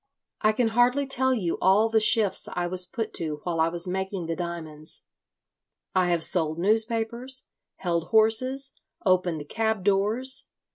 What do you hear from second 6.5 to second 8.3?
newspapers, held